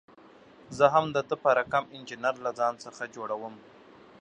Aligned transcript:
زه 0.77 0.85
هم 0.93 1.05
د 1.15 1.17
ده 1.29 1.35
په 1.43 1.49
رقم 1.59 1.85
انجینر 1.95 2.35
له 2.45 2.51
ځان 2.59 2.73
څخه 2.83 3.03
جوړوم. 3.15 3.55